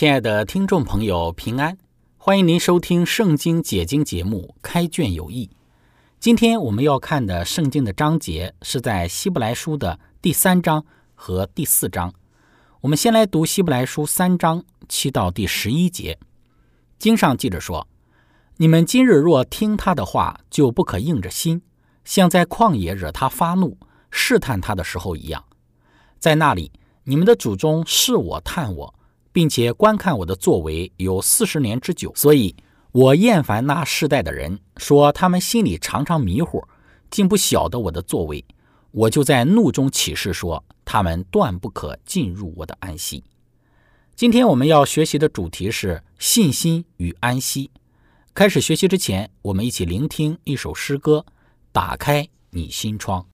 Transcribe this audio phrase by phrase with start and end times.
[0.00, 1.76] 亲爱的听众朋友，平安！
[2.16, 5.46] 欢迎您收听《圣经解经》节目《开卷有益》。
[6.18, 10.82] 今天我们要看的圣经的章节是在希伯来书的第三章
[11.14, 12.14] 和第四章。
[12.80, 16.18] 我们先来读希伯来书三章七到第十一节。
[16.98, 17.86] 经上记着说
[18.56, 21.60] ：“你们今日若听他的话，就不可硬着心，
[22.06, 23.76] 像在旷野惹他发怒、
[24.10, 25.44] 试探他的时候一样。
[26.18, 26.72] 在那里，
[27.04, 28.94] 你们的祖宗试我、探我。”
[29.32, 32.54] 并且观看我的作为有四十年之久，所以
[32.92, 36.66] 我厌烦那世代的人，说他们心里常常迷糊，
[37.10, 38.44] 竟不晓得我的作为。
[38.92, 43.22] 我就在怒中起誓说，他们断不可进入我的安息。
[44.16, 47.70] 今天我们要学习的主题是信心与安息。
[48.34, 51.24] 开始学习之前，我们一起聆听一首诗歌，
[51.72, 53.24] 打开你心窗。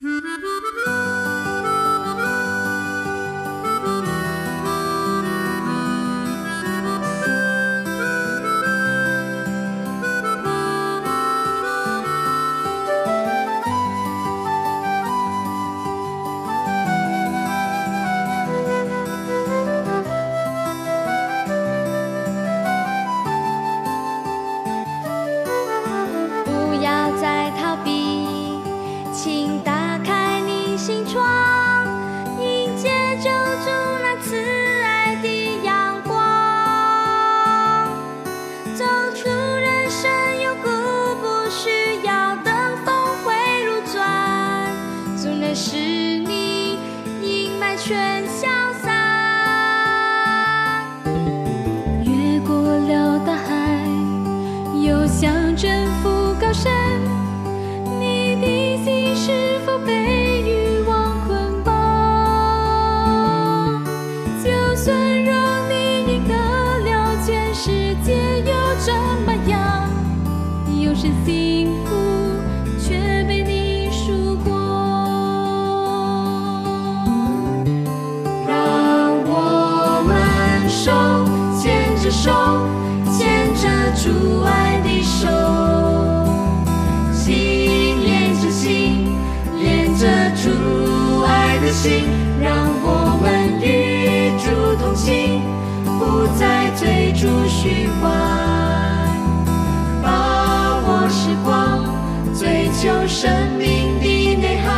[45.56, 45.74] 是
[46.18, 46.78] 你
[47.22, 48.15] 阴霾全
[103.18, 104.68] 生命的内涵。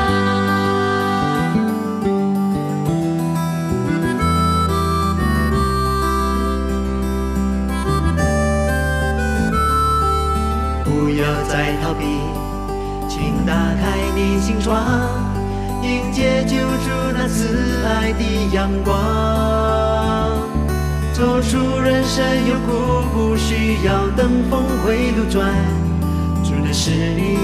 [10.84, 12.04] 不要再逃避，
[13.08, 14.84] 请打开你心窗。
[15.82, 18.22] 迎接救主那慈爱的
[18.52, 18.94] 阳光，
[21.12, 25.52] 走出人生有苦，不需要等峰回路转，
[26.44, 27.36] 主的使你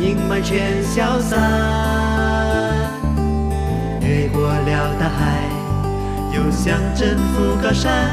[0.00, 1.38] 阴霾全消散。
[4.00, 5.44] 越过了大海，
[6.32, 8.08] 又想征服高山，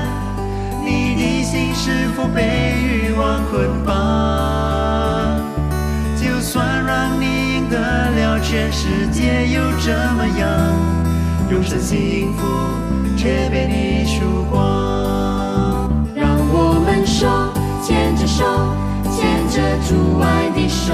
[0.85, 5.39] 你的心是否被欲望捆绑？
[6.15, 7.25] 就算让你
[7.55, 7.57] 赢。
[7.69, 10.47] 得了全世界又怎么样？
[11.51, 12.47] 永生幸福
[13.17, 14.55] 却被你输光。
[16.15, 17.27] 让我们手
[17.83, 18.45] 牵着手，
[19.11, 20.93] 牵着主爱的手，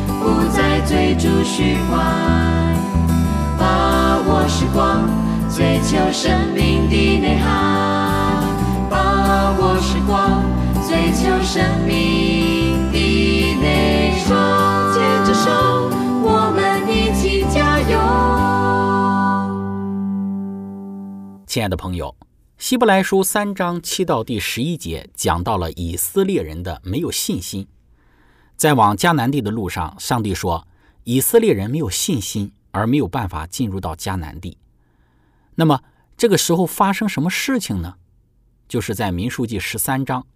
[0.21, 2.75] 不再追逐虚幻，
[3.57, 5.01] 把握时光，
[5.49, 8.43] 追求生命的内涵，
[8.87, 10.43] 把握时光，
[10.87, 12.97] 追求生命的
[13.61, 14.93] 内涵。
[14.93, 15.49] 牵着手，
[16.21, 17.97] 我们一起加油。
[21.47, 22.15] 亲爱的朋友，
[22.59, 27.67] 希伯来书三章七到第十一节讲到了以色列人的没有信心。
[28.61, 30.67] 在往迦南地的路上，上帝说
[31.03, 34.55] 以色列人没有信心，而没有办法进入到迦南地。
[35.55, 35.81] 那么
[36.15, 37.95] 这个时候发生什么事情呢？
[38.67, 40.27] 就是在民数记十三章，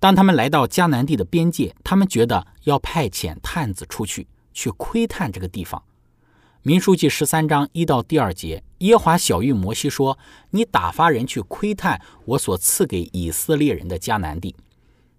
[0.00, 5.80] 当他们来到迦南地的边界，他们觉得要派遣探子出去去窥探这个地方。
[6.62, 10.18] 民书记十三章一到第二节，耶华小谕摩西说
[10.50, 14.56] ：“你打发人去窥探我所赐给以色列人的迦南地。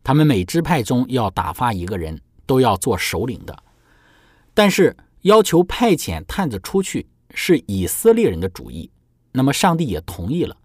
[0.08, 3.62] 他们每支派中要打发一个人，都要做首领的。
[4.54, 8.90] 但是要求派遣探子出去是以色列人的主意，
[9.34, 10.56] 那么上帝也同意了。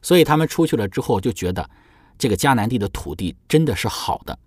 [0.00, 1.68] 所以他们出去了之后，就觉得
[2.16, 4.38] 这个迦南地的土地真的是好的。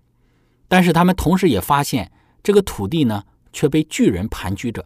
[0.67, 2.11] 但是他们同时也发现，
[2.41, 3.23] 这个土地呢
[3.53, 4.83] 却被巨人盘踞着。”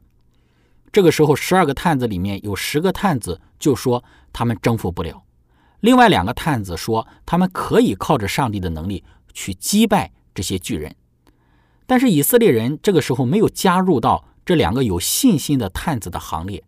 [0.92, 4.04] 这个时候，十二个探子里面有十个探子就说
[4.34, 5.24] 他们征服不了，
[5.80, 9.02] 另外两个探子说他们可以靠着上帝的能力
[9.36, 10.96] 去击败这些巨人。
[11.86, 16.64] 但是以色列人这个时候没有加入到这两个有信心的探子的行列，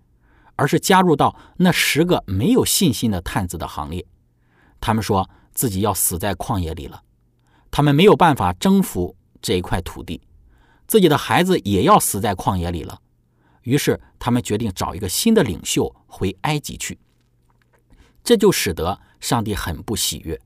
[0.56, 4.06] 而是加入到那十个没有信心的探子的行列。
[4.80, 7.02] 他们说自己要死在旷野里了，
[7.72, 10.22] 他们没有办法征服这一块土地，
[10.86, 13.02] 自己的孩子也要死在旷野里了。
[13.64, 17.00] 于是，他们决定找一个新的领袖回埃及去。
[18.24, 20.40] 这就使得上帝很不喜悦。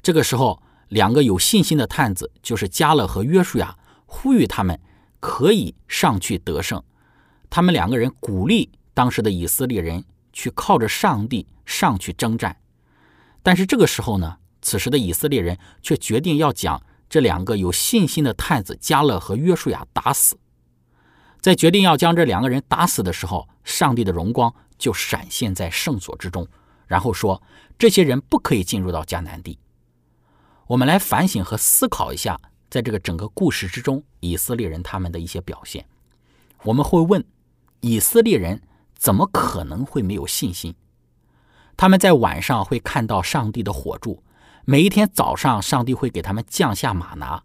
[0.00, 3.76] 这个时候，两个有信心的探子，就是加勒和约书亚，
[4.06, 4.78] 呼吁他们
[5.20, 6.82] 可以上去得胜。
[7.48, 12.56] 他们两个人鼓励当时的以色列人去靠着上帝上去征战。
[13.42, 20.38] 但是这个时候呢，此时的以色列人却决定要将这两个有信心的探子加勒和约书亚打死。
[21.40, 26.46] 在决定要将这两个人打死的时候，上帝的荣光就闪现在圣所之中，
[26.86, 27.40] 然后说
[27.78, 29.58] ：“这些人不可以进入到迦南地。”
[30.70, 32.40] 我们来反省和思考一下，
[32.70, 35.84] 在这个整个故事之中，以色列人他们的一些表现。
[36.62, 37.24] 我们会问：
[37.80, 38.62] 以色列人
[38.96, 40.76] 怎么可能会没有信心？
[41.76, 44.22] 他们在晚上会看到上帝的火柱，
[44.64, 47.42] 每一天早上，上帝会给他们降下马拿。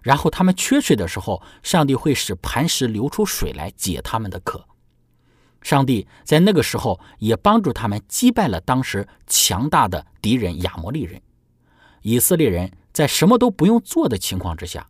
[0.00, 4.64] 然后他们缺水的时候，上帝会使磐石流出水来解他们的渴。
[5.62, 11.20] 上帝在那个时候也帮助他们击败了当时强大的敌人亚摩利人。
[12.02, 14.86] 以色列人在什么都不用做的情况之下，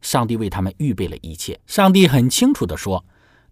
[0.00, 1.58] 上帝为他们预备了一切。
[1.66, 3.04] 上帝很清楚地说，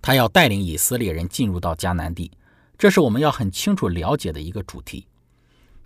[0.02, 2.31] 他要带领以色列人进入到迦南地，
[2.76, 5.06] 这是我们要很清楚了解的一个主题。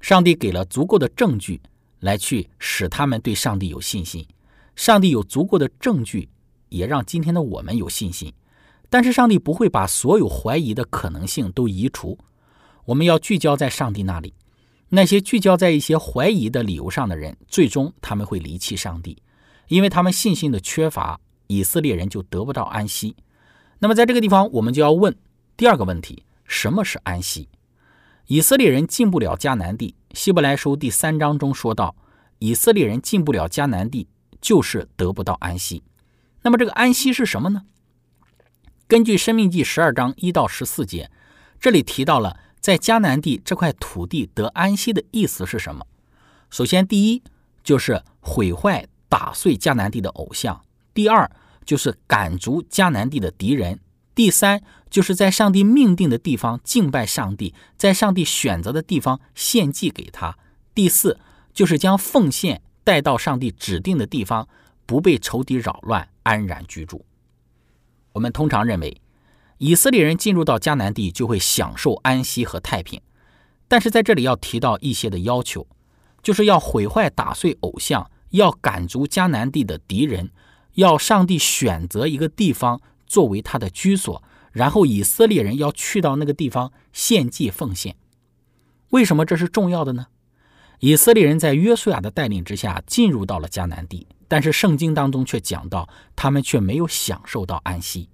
[0.01, 1.61] 上帝给了足够的证据
[2.01, 4.27] 来去使他们对上帝有信心。
[4.75, 6.29] 上帝有足够的证据，
[6.69, 8.33] 也让今天的我们有信心。
[8.89, 12.17] 但是，上帝不会把所有怀疑的可能性都移除。
[12.87, 14.33] 我们要聚焦在上帝那里。
[14.91, 19.23] 那些聚焦在一些怀疑的理由上的人，最终他们会离弃上帝，
[19.69, 23.17] 因为他们信心的缺乏，以色列人就得不到安息。
[23.79, 25.17] 那么，在这个地方，我们就要问
[25.57, 27.49] 第二个问题：什么是安息？
[28.27, 29.95] 以色列人进不了迦南地。
[30.13, 31.95] 希伯来书第三章中说到，
[32.39, 34.09] 以色列人进不了迦南地。
[34.41, 35.83] 就是得不到安息。
[36.43, 37.63] 那么这个安息是什么呢？
[38.87, 41.11] 根据《生命记》十二章一到十四节，
[41.59, 45.87] 这里提到了在迦南地这块土地得安息的意思是什么？
[46.51, 47.23] 首先，第一
[47.63, 50.63] 就是毁坏、打碎迦南地的偶像；
[50.95, 51.31] 第二
[51.65, 53.77] 就是赶逐迦南地的敌人；
[54.15, 60.37] 第三就是在上帝命定的地方敬拜上帝，在上帝选择的地方献祭给他；
[60.75, 61.19] 第四
[61.53, 62.63] 就是将奉献。
[62.85, 64.49] 带到上帝指定的地方，
[64.87, 67.05] 不被仇敌扰乱，安然居住。
[68.15, 68.99] 我们通常认为，
[69.59, 73.01] 以色列人进入到迦南地就会享受安息和太平。
[73.69, 75.67] 但是在这里要提到一些的要求，
[76.23, 80.31] 就是要毁坏、打碎偶像，要赶逐迦南地的敌人，
[80.75, 84.23] 要上帝选择一个地方作为他的居所，
[84.53, 87.97] 然后以色列人要去到那个地方献祭奉献。
[88.91, 90.07] 为什么这是重要的呢？
[90.81, 98.09] 以色列人在约书亚的带领之下进入到了迦南地，但是圣经当中却讲到，他们却没有享受到安息。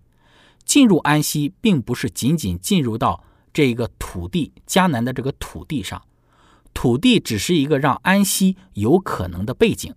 [0.65, 6.03] 进入安息，并不是仅仅进入到这个土地迦南的这个土地上，
[6.73, 9.95] 土地只是一个让安息有可能的背景，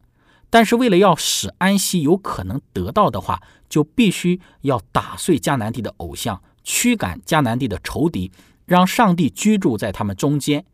[0.50, 8.32] 但是为了要使安息有可能得到的话，就必须要打碎迦南地的偶像，驱赶迦南地的仇敌，
[8.66, 10.66] 让上帝居住在他们中间。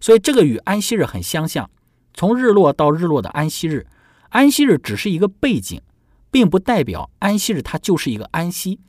[0.00, 1.70] 所以这个与安息日很相像。
[2.14, 3.86] 从日落到日落的安息日，
[4.30, 5.80] 安息日只是一个背景，
[6.30, 8.80] 并不代表安息日它就是一个安息。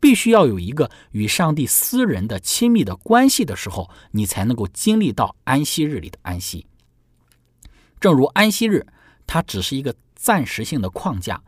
[0.00, 6.66] 必须要有一个与上帝私人的亲密的关系的时候，你才能够经历到安息日里的安息。
[8.00, 8.86] 正如安息日，
[9.26, 11.42] 它只是一个暂时性的框架。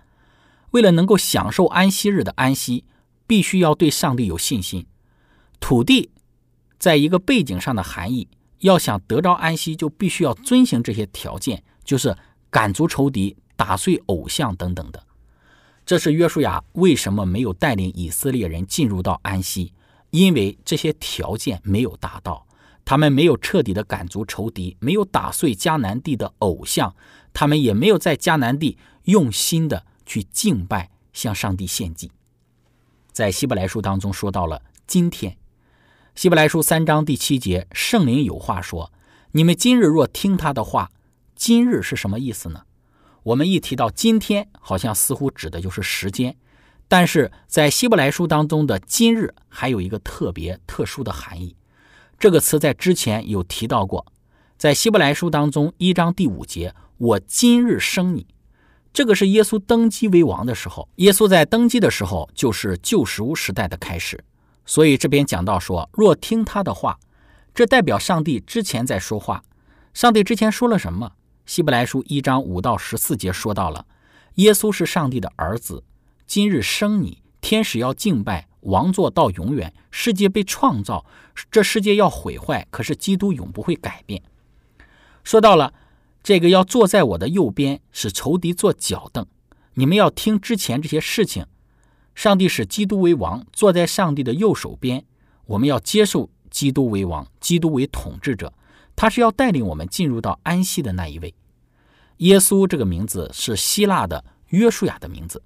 [0.71, 2.85] 为了能够享受安息日的安息，
[3.27, 4.87] 必须要对上帝有信心。
[5.61, 6.11] 土地
[6.79, 8.29] 在一个背景上的含义。
[8.61, 12.15] 要想得着安息，就必须要遵循这些条件，就是
[12.51, 15.03] 赶逐仇敌、打碎偶像等等的。
[15.91, 19.75] 这是约书亚为什么没有带领以色列人进入到安息，
[20.11, 22.47] 因为这些条件没有达到，
[22.85, 26.95] 他们没有彻底的赶逐仇敌，没有打碎迦南地的偶像，
[27.33, 32.13] 他们也没有在迦南地用心的去敬拜，向上帝献祭。
[33.11, 35.37] 在希伯来书当中说到了今天。
[36.15, 38.93] 希伯来书三章第七节，圣灵有话说
[39.35, 40.93] ：“你们今日若听他的话，
[41.35, 42.63] 今日是什么意思呢？”
[43.23, 46.37] 我们一提到今天，好像似乎指的就是时间，
[46.89, 51.55] 但是在希伯来书当中的“今日”还有一个特别特殊的含义。
[52.19, 54.07] 这个词在之前有提到过，
[54.57, 58.27] 在希伯来书当中一章第五节：“我今日生你。”
[58.93, 64.25] 这个是耶稣登基为王的时候，耶稣在登基的时候，就是旧时屋时代的开始。
[64.67, 66.99] 所以这边讲到说，若听他的话，
[67.55, 69.43] 这代表上帝之前在说话。
[69.95, 71.13] 上帝之前说了什么？
[71.51, 73.85] 希伯来书一章五到十四节说到了，
[74.37, 75.83] 耶稣是上帝的儿子，
[76.25, 81.05] 今日生你，天使要敬拜，王座到永远，世界被创造，
[81.51, 84.23] 这世界要毁坏，可是基督永不会改变。
[85.25, 85.75] 说到了
[86.23, 89.27] 这个要坐在我的右边，使仇敌做脚凳。
[89.75, 91.45] 你们要听之前这些事情。
[92.15, 95.05] 上帝使基督为王，坐在上帝的右手边。
[95.47, 98.53] 我们要接受基督为王，基督为统治者。
[98.95, 101.35] 他是要带领我们进入到安息的那一位。
[102.21, 105.43] 耶稣这个名字是希腊的约书亚的名字。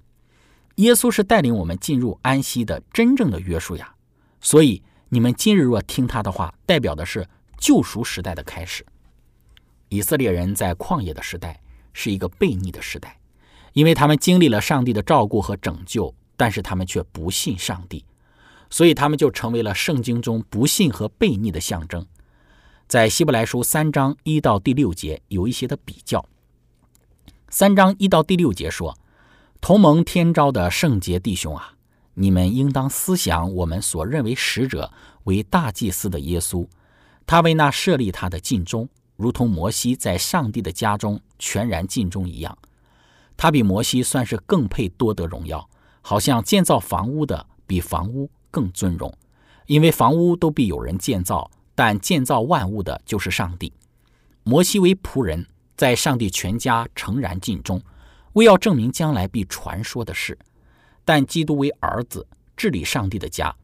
[0.76, 3.94] 耶稣是带领我们进入安息的真正的约书亚。
[4.40, 7.28] 所以你们今日若听他的话，代表的是
[7.58, 8.84] 救赎时代的开始。
[9.88, 11.60] 以色列人在旷野的时代
[11.92, 13.18] 是一个悖逆的时代，
[13.72, 16.14] 因为他们经历了上帝的照顾和拯救。
[16.36, 18.04] 但是他们却不信上帝，
[18.68, 22.04] 所以他们就成为了圣经中不信和悖逆的象征。
[22.88, 26.28] 在希伯来书三章一到第六节有一些的比较。
[27.56, 28.98] 三章一到第六节说
[29.62, 31.74] ：“同盟天朝的圣洁弟兄啊，
[32.14, 34.92] 你们应当思想我们所认为使者
[35.22, 36.66] 为大祭司的耶稣，
[37.24, 42.58] 他为那设立他的尽忠，如同摩西在上帝的家中全然尽忠一样。
[43.36, 45.64] 他比摩西算是更配多得荣耀。”
[46.02, 49.16] 好像建造房屋的比房屋更尊荣，
[49.66, 53.72] 因为房屋都必有人建造，但建造万物的就是上帝。
[54.42, 55.46] 摩西为仆人，
[55.76, 57.82] 在上帝全家诚然尽忠，
[58.34, 60.34] 为要证明将来必传说的事；
[61.04, 62.26] 但基督为儿子，
[62.56, 63.54] 治理上帝的家。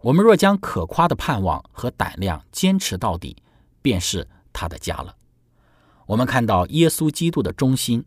[0.00, 3.36] 我们若将可夸的盼望和胆量坚持到底，
[3.82, 5.14] 便是他的家了。
[6.06, 8.04] 我们看到耶稣基督的忠心，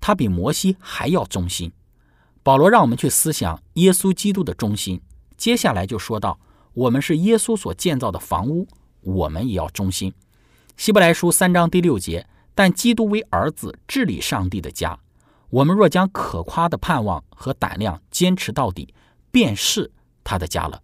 [0.00, 1.72] 他比摩西还要忠心。
[2.44, 5.00] 保罗让我们去思想耶稣基督的中心。
[5.36, 6.38] 接下来就说到，
[6.72, 8.66] 我们是耶稣所建造的房屋，
[9.00, 10.14] 我们也要忠心。
[10.76, 12.26] 希伯来书三章第六节，
[12.58, 14.98] 但基督为儿子治理上帝的家。
[15.48, 18.92] 我们若将可夸的盼望和胆量坚持到底，
[19.30, 19.88] 便是
[20.24, 20.82] 他的家了。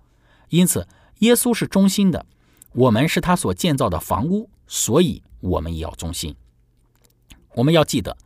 [0.51, 0.87] 因此，
[1.19, 2.25] 耶稣是忠心的，
[2.75, 6.37] 我们是他所建造的房屋，所以我们也要忠心。
[7.57, 8.17] 我们要记得。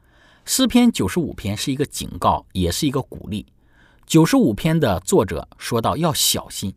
[0.45, 3.47] 诗篇九十五篇是一个警告，也是一个鼓励。
[4.05, 6.75] 九十五篇的作者说到要小心。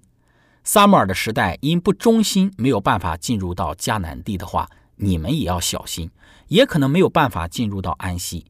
[0.63, 4.69] 撒母耳的时代因不忠心没有办法进入到迦南地的话，
[5.01, 6.11] 你们也要小心，
[6.47, 8.45] 也可能没有办法进入到安息。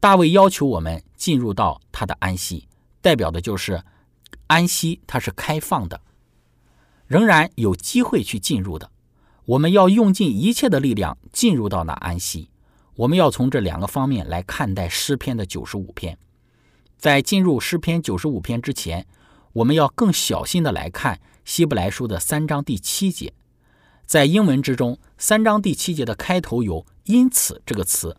[0.00, 2.66] 大卫要求我们进入到他的安息，
[3.00, 3.80] 代表的就是
[4.48, 6.00] 安息，它是开放的，
[7.06, 8.90] 仍然有机会去进入的。
[9.44, 12.50] 我们要用尽一切的力量进入到那安息。
[12.96, 16.18] 我们要从这两个方面来看待诗篇的九十五篇。
[16.98, 19.06] 在进入诗篇九十五篇之前，
[19.52, 23.32] 我们要更小心的来看希伯来书的三章第七节。
[24.06, 28.16] 在英文之中，三章第七节的开头有“因此”这个词，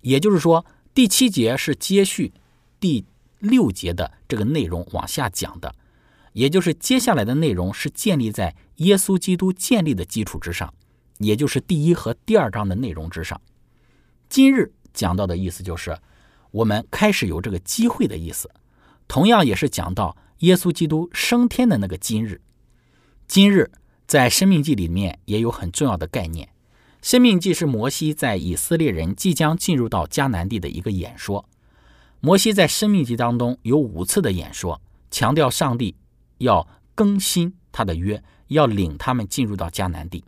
[0.00, 0.64] 也就是说，
[0.94, 2.32] 第七节是接续
[2.78, 3.04] 第
[3.38, 5.74] 六节的这个内容往下讲的，
[6.32, 10.72] 也就是接下来的内容是建立在耶稣基督建立的基础之上。
[11.18, 13.40] 也就是第一和第二章的内容之上。
[14.28, 15.96] 今日讲到的意思就是
[16.50, 18.50] 我们开始有这个机会的意思，
[19.06, 22.40] 同样也是讲到耶稣基督升天的那个今日。
[23.28, 23.70] 今日
[24.06, 26.46] 在《生命记》里面也有很重要的概念，
[27.00, 31.48] 《生命记》是摩西在以色列人即将进入到迦南地的一个演说。
[32.20, 34.80] 摩西在《生命记》当中有五次的演说，
[35.10, 35.94] 强调上帝
[36.38, 40.22] 要更新他的约，要领他们进入到迦南地。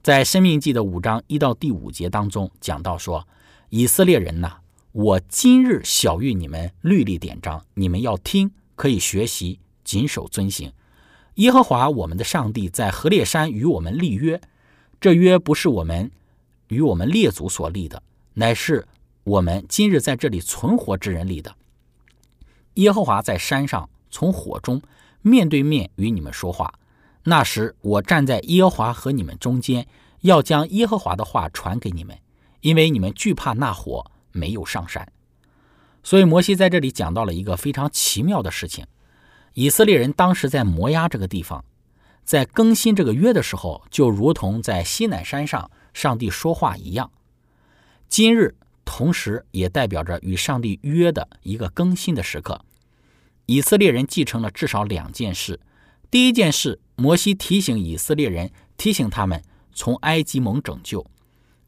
[0.00, 3.26] 在《生命记》的五章一到第五节当中讲到说
[3.70, 4.58] ：“以色列人呐，
[4.92, 10.72] 我今日晓谕你们律例典章，你们要听，可以学习，谨守遵行。
[11.36, 14.40] 耶和华我们的上帝在何烈山与我们立约，
[15.00, 16.10] 这约不是我们
[16.68, 18.02] 与我们列祖所立的，
[18.34, 18.86] 乃是
[19.24, 21.54] 我们今日在这里存活之人立的。
[22.74, 24.82] 耶和华在山上从火中
[25.22, 26.72] 面对面与你们说话。”
[27.24, 29.86] 那时，我站在耶和华和你们中间，
[30.22, 32.18] 要将耶和华的话传给你们，
[32.62, 35.06] 因为你们惧怕那火，没有上山。
[36.02, 38.84] 所以，摩西在这里讲到了一个非常奇妙的事情：
[39.54, 41.64] 以色列人当时在摩押这个地方，
[42.24, 47.10] 在更新这个约的时候，就如同在西乃山上上帝说话一样。
[48.08, 48.54] 今日，
[48.84, 52.64] 同时也代表着与上帝约的一个更新的时刻。
[53.46, 55.60] 以色列人继承了至少两件事。
[56.10, 56.80] 第一件事。
[56.94, 59.42] 摩西提醒以色列人，提醒他们
[59.72, 61.04] 从埃及蒙拯救。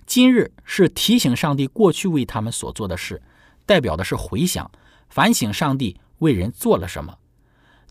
[0.06, 3.20] 今日是提醒上帝过去为他们所做的事，
[3.66, 4.70] 代表的是回想、
[5.08, 7.18] 反省上帝为人做了什么。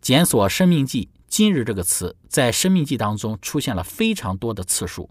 [0.03, 5.09] 检索《生命记》，今日这个词在《生命记》当中出现了非常多的次数。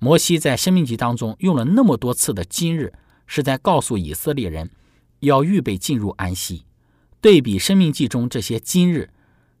[0.00, 2.92] 摩西在《生命记》当中用了那么多次的“今日”，
[3.28, 4.72] 是在告诉以色列人
[5.20, 6.64] 要预备进入安息。
[7.20, 9.08] 对比《生命记》中这些“今日”，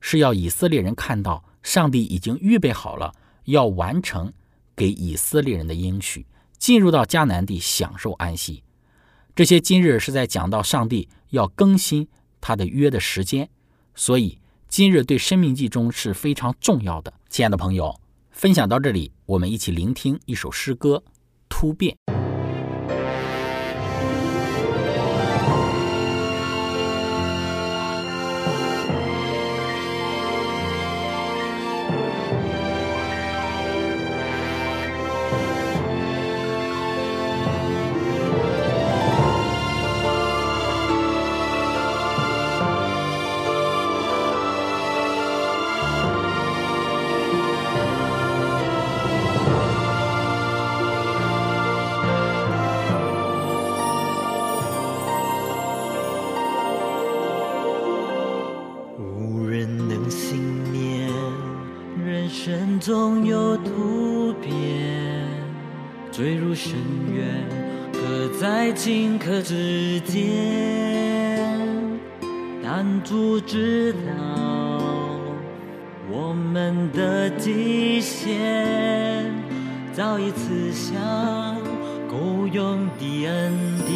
[0.02, 1.44] 是要以色列人看到。
[1.62, 4.32] 上帝已经预备好了，要完成
[4.74, 6.26] 给以色列人的应许，
[6.58, 8.64] 进入到迦南地享受安息。
[9.36, 12.08] 这些今日是在讲到上帝要更新
[12.40, 13.50] 他的约的时间，
[13.94, 17.12] 所以今日对生命记中是非常重要的。
[17.30, 17.98] 亲爱的朋友，
[18.30, 21.02] 分享到这里，我们一起聆听一首诗歌
[21.48, 21.96] 《突变》。
[66.18, 66.74] 坠入深
[67.14, 67.22] 渊，
[67.92, 70.18] 可在顷刻之间。
[72.60, 74.00] 但主知道
[76.10, 79.32] 我们的极限，
[79.92, 80.96] 早已刺向
[82.08, 83.52] 够用的恩
[83.86, 83.94] 典。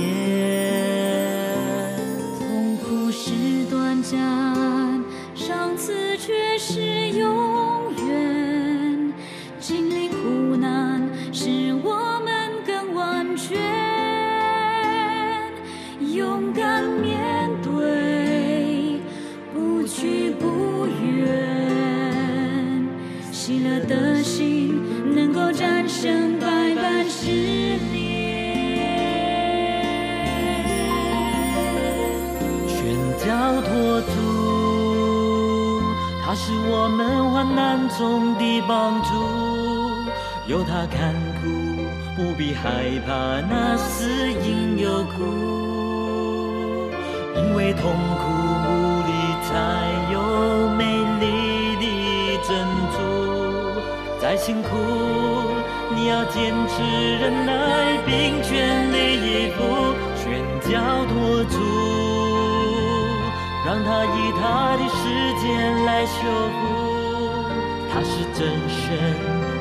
[2.38, 3.32] 痛苦是
[3.68, 5.02] 短暂，
[5.34, 7.51] 上次却是永。
[36.34, 39.08] 是我们患难中的帮助，
[40.46, 41.48] 有他看顾，
[42.16, 44.08] 不必害怕那死
[44.42, 46.90] 因有苦，
[47.36, 48.24] 因为痛苦
[48.66, 48.70] 无
[49.06, 49.52] 力才
[50.12, 50.82] 有美
[51.20, 52.56] 丽的珍
[52.96, 52.96] 珠。
[54.18, 54.68] 再辛苦，
[55.94, 56.82] 你要坚持
[57.18, 62.01] 忍耐，并全力以赴，全交托住。
[63.64, 64.98] 让他以他的时
[65.40, 66.18] 间来修
[66.58, 66.62] 复，
[67.92, 68.90] 他是真神，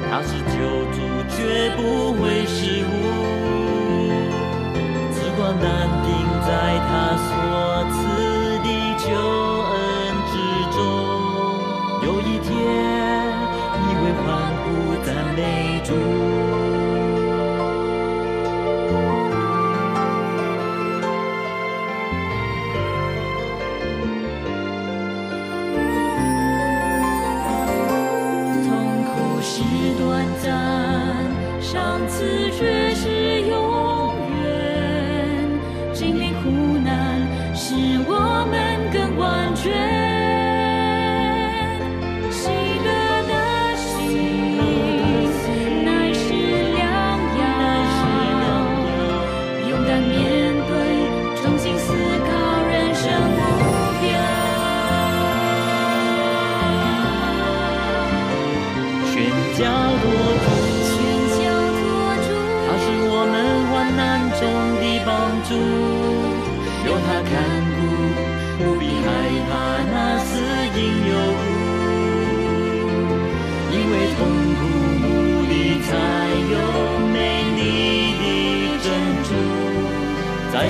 [0.10, 0.58] 他是救
[0.92, 0.98] 主，
[1.30, 1.80] 绝不
[2.14, 2.90] 会失误。
[5.14, 5.70] 只管淡
[6.04, 6.10] 定
[6.42, 6.50] 在
[6.90, 6.92] 他
[7.28, 7.30] 所
[7.92, 7.96] 赐
[8.64, 9.06] 的救
[9.70, 9.74] 恩
[10.32, 10.34] 之
[10.76, 10.80] 中，
[12.04, 12.50] 有一天
[13.86, 14.26] 你会欢
[14.64, 14.66] 呼
[15.06, 15.40] 赞美
[15.86, 15.90] 主。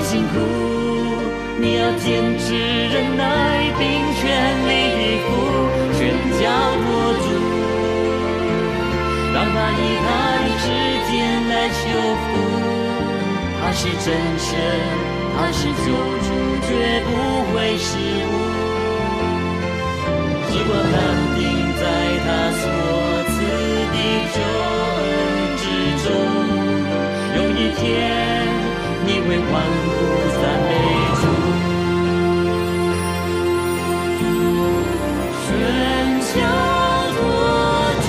[0.02, 0.34] 辛苦
[1.58, 3.22] 你要坚持忍耐，
[3.78, 3.82] 并
[4.18, 4.22] 全
[4.68, 5.30] 力以赴，
[5.96, 6.00] 全
[6.38, 6.42] 家
[6.82, 6.84] 托
[7.22, 7.24] 住。
[9.32, 10.06] 让他以他
[10.42, 10.64] 的时
[11.08, 11.12] 间
[11.48, 11.80] 来修
[12.20, 12.26] 复。
[13.60, 14.06] 他是真
[14.38, 14.48] 神，
[15.36, 15.86] 他是救
[16.26, 16.28] 主，
[16.66, 16.68] 绝
[17.06, 17.08] 不
[17.52, 17.88] 会失
[18.26, 18.30] 误。
[20.50, 20.94] 时光安
[21.38, 21.40] 定
[21.78, 21.82] 在
[22.24, 22.26] 他
[22.60, 22.62] 所
[23.28, 23.34] 赐
[23.92, 23.96] 的
[24.34, 24.36] 救
[24.98, 25.08] 恩
[25.56, 25.62] 之
[26.04, 26.06] 中，
[27.36, 27.80] 有一天
[29.04, 29.50] 你会欢
[29.84, 29.94] 呼
[30.40, 30.70] 赞美
[31.20, 31.22] 主。
[35.44, 35.48] 全
[36.32, 36.34] 家
[37.16, 37.20] 托
[38.06, 38.08] 住，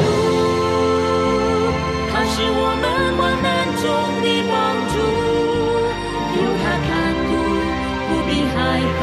[2.12, 2.86] 他是我们
[3.18, 3.48] 患难
[3.82, 3.84] 中
[4.24, 4.54] 的帮
[4.94, 4.96] 助，
[6.38, 6.90] 有他看
[7.28, 7.32] 顾，
[8.08, 8.56] 不必害
[9.00, 9.02] 怕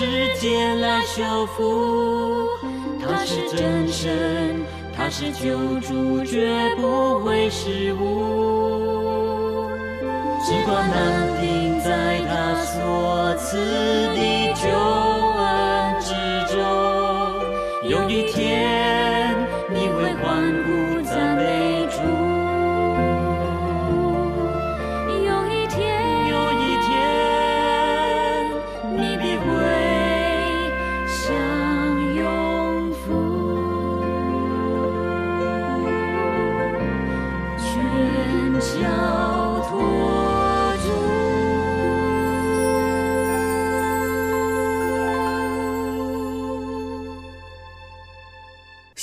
[0.00, 0.06] 时
[0.38, 2.48] 间来修复。
[2.98, 4.64] 他是真神，
[4.96, 9.68] 他是救主，绝不会失误。
[10.42, 14.70] 只管安定在他所赐的救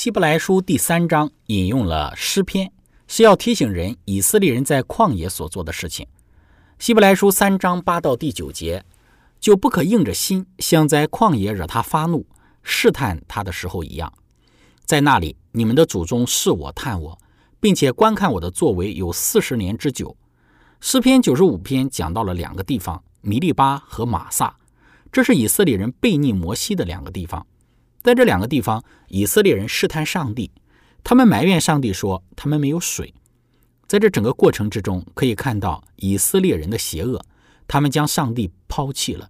[0.07, 2.71] 希伯来书第三章引用了诗篇，
[3.09, 6.07] 是要提醒人以色列人在旷野所做的事情。
[6.79, 8.85] 希伯来书三章八到第九节，
[9.37, 12.25] 就不可硬着心，像在旷野惹他发怒、
[12.63, 14.13] 试探他的时候一样。
[14.85, 17.19] 在那里，你们的祖宗试我、探我，
[17.59, 20.15] 并且观看我的作为有四十年之久。
[20.79, 24.55] 诗篇九十五篇讲到了两个地方：米利巴和马萨，
[25.11, 27.45] 这是以色列人背逆摩西的两个地方。
[28.07, 30.49] 在这两个地方，以色列人试探上帝，
[31.03, 33.13] 他们埋怨上帝说他们没有水。
[33.85, 37.21] 在这整个过程之中，可以看到以色列人的邪恶，
[37.67, 39.29] 他们将上帝抛弃了。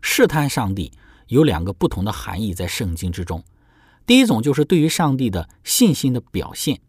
[0.00, 0.92] 试探上帝
[1.26, 3.44] 有两个不同的含义，在圣经之中。
[4.06, 6.80] 第一种就是对于上帝的信心的表现。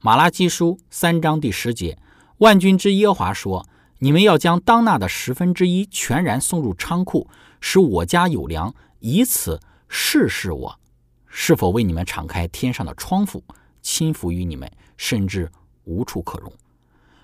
[0.00, 1.98] 马拉基书三章第十节，
[2.38, 3.68] 万军之耶华说
[4.00, 7.28] ：“你们要将当纳的十分之一全然送入仓库，
[7.60, 10.78] 使我家有粮，以此试试我
[11.26, 13.44] 是否为你们敞开天上的窗户，
[13.82, 15.50] 倾福于你们，甚至
[15.84, 16.52] 无处可容。”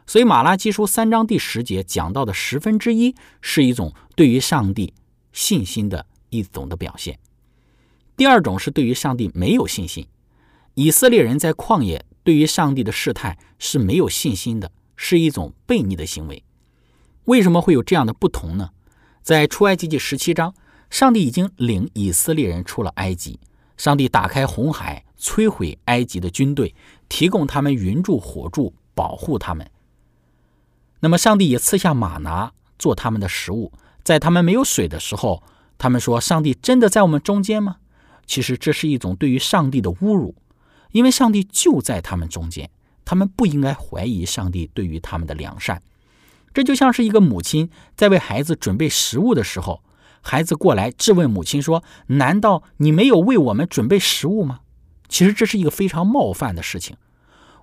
[0.07, 4.93] 所以，马拉基书三章第十节讲到的十分之一是一种对于上帝
[5.33, 7.19] 信心的一种的表现。
[8.17, 10.07] 第二种是对于上帝没有信心。
[10.75, 16.45] 以色列人在旷野对于上帝的试探是没有信心的，是一种悖逆的行为。
[17.25, 18.71] 为什么会有这样的不同呢？
[19.23, 20.53] 在出埃及记十七章，
[20.93, 23.41] 上帝已经领以色列人出了埃及，
[23.79, 26.75] 上帝打开红海，摧毁埃及的军队，
[27.09, 29.71] 提供他们云柱火柱保护他们。
[31.01, 33.73] 那么，上帝也赐下马拿做他们的食物，
[34.05, 35.43] 在他们没有水的时候，
[35.79, 37.77] 他们说：“上帝真的在我们中间吗？”
[38.27, 40.35] 其实这是一种对于上帝的侮辱，
[40.91, 42.69] 因为上帝就在他们中间，
[43.03, 45.83] 他们不应该怀疑上帝对于他们的良善。
[46.53, 49.83] 这就像是一个母亲在为孩子准备食物的时候，
[50.23, 54.61] 孩子过来质问母亲说：“难道你没有为我们准备食物吗？”
[55.09, 56.97] 其实这是一个非常冒犯的事情。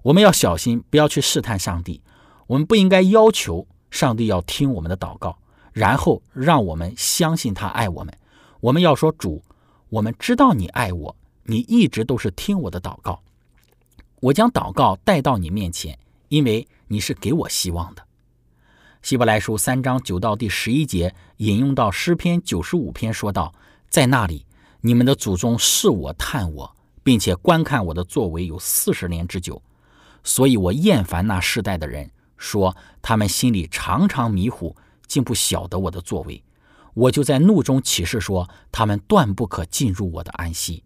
[0.04, 2.02] 我们要小心，不要去试探上帝。
[2.48, 5.40] 我们不应该要求上帝要听我们的祷告，
[5.74, 8.14] 然后让我们相信他爱我们。
[8.60, 9.42] 我们要说：“主，
[9.90, 13.22] 我们知道你爱我，你一直都是听我的祷告。
[14.20, 18.04] 我将祷告带到你面前，因为你是给我希望的。”
[19.02, 23.54] 希伯来书三章九到第十一节引用到诗篇九十五篇，说道
[23.90, 24.46] ：“在那里，
[24.82, 29.64] 你们的祖宗视我探我，并且观看我的作为有四十年之久，
[30.24, 34.76] 所以我厌烦那世代的人，说他们心里常常迷糊，
[35.08, 36.44] 竟不晓得我的作为。
[36.94, 40.84] 我就在怒中起誓说，他们断不可进入我的安息。”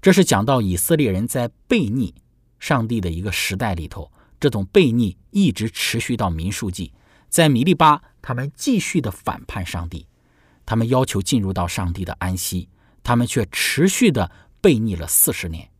[0.00, 2.14] 这是讲到以色列人在悖逆
[2.58, 6.92] 上帝的一个时代里头，这种悖逆一直持续到民数记。
[7.28, 10.06] 在米利巴，他们继续的反叛上帝，
[10.64, 12.68] 他们要求进入到上帝的安息，
[13.02, 15.70] 他们却持续的背逆了四十年。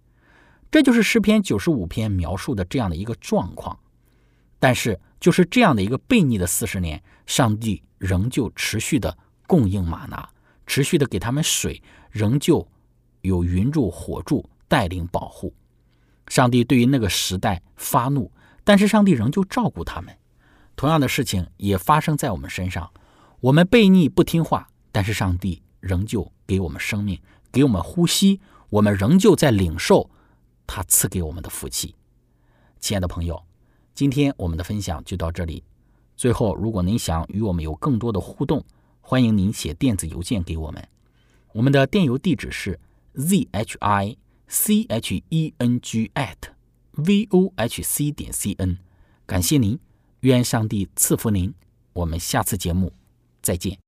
[0.71, 3.79] 这就是诗篇九十五篇描述的这样的一个状况。
[4.59, 10.29] 但是，就是这样的一个背逆的四十年，上帝仍旧持续的供应玛拿，
[10.67, 12.67] 持续的给他们水，仍旧
[13.21, 15.55] 有云柱火柱带领保护。
[16.29, 18.33] 上帝对于那个时代发怒，
[18.65, 20.17] 但是上帝仍旧照顾他们。
[20.77, 22.93] 同样的事情也发生在我们身上，
[23.41, 27.19] 我们悖逆不听话，但是上帝仍旧给我们生命，
[27.51, 30.11] 给我们呼吸，我们仍旧在领受
[30.67, 31.95] 他赐给我们的福气。
[32.79, 33.43] 亲爱的朋友，
[33.95, 35.65] 今天我们的分享就到这里。
[36.15, 38.63] 最后，如果您想与我们有更多的互动，
[39.01, 40.87] 欢迎您写电子邮件给我们，
[41.53, 42.79] 我们的电邮地址是
[43.15, 46.37] z h i c h e n g at
[46.93, 48.79] v o h c 点 c n。
[49.25, 49.86] 感谢您。
[50.27, 51.55] 愿上帝赐福您，
[51.93, 52.93] 我们下次节目
[53.43, 53.86] 再见。